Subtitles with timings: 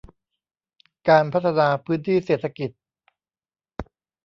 [1.09, 2.69] การพัฒนาพื้นที่เศรษฐกิจ